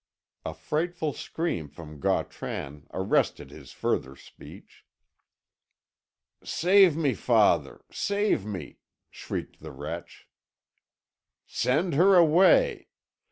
[0.43, 4.83] A frightful scream from Gautran arrested his further speech.
[6.43, 8.79] "Save me, father save me!"
[9.11, 10.27] shrieked the wretch.
[11.45, 12.87] "Send her away!